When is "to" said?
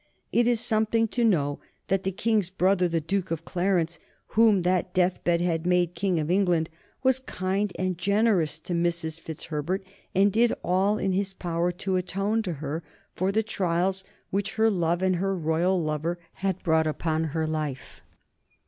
1.09-1.23, 8.61-8.73, 11.73-11.97, 12.41-12.53